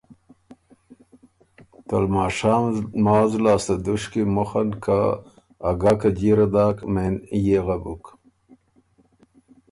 ته 1.87 1.95
لماشام 2.03 2.63
لماز 2.99 3.31
لاسته 3.43 3.75
دُشکی 3.85 4.23
مخه 4.35 4.61
ن 4.67 4.71
که 4.83 4.99
ا 5.69 5.71
ګاکه 5.81 6.09
جیره 6.17 6.47
داک 6.53 6.77
مېن 6.93 7.15
یېغه 7.45 7.77
بُک۔ 7.83 8.03